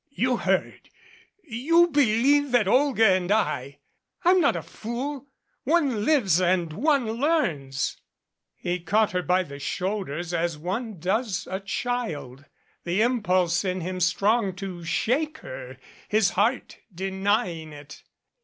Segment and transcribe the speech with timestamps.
[0.09, 0.89] "You heard.
[1.43, 3.77] You believe that Olga and I"
[4.25, 5.27] "I'm not a fool.
[5.63, 7.97] One lives and one learns."
[8.55, 12.45] He caught her by the shoulders as one does a child,
[12.83, 15.77] 239 MADCAP the impulse in him strong to shake her,
[16.09, 18.01] his heart deny ing it.